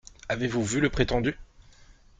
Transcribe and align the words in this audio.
Avez-vous 0.29 0.63
vu 0.63 0.79
le 0.81 0.89
prétendu? 0.89 1.37